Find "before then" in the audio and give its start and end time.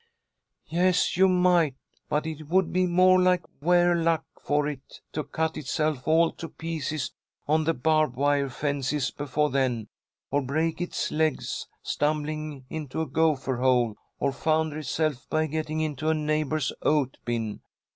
9.11-9.89